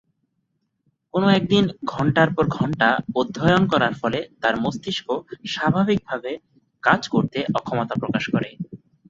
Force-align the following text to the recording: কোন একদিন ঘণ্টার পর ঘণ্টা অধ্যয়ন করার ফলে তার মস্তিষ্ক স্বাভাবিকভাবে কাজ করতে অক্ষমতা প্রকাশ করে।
কোন 1.13 1.23
একদিন 1.31 1.63
ঘণ্টার 1.91 2.29
পর 2.35 2.45
ঘণ্টা 2.51 2.89
অধ্যয়ন 3.15 3.63
করার 3.71 3.93
ফলে 4.01 4.19
তার 4.41 4.55
মস্তিষ্ক 4.63 5.07
স্বাভাবিকভাবে 5.53 6.31
কাজ 6.83 7.01
করতে 7.13 7.39
অক্ষমতা 7.57 7.95
প্রকাশ 8.01 8.23
করে। 8.33 8.49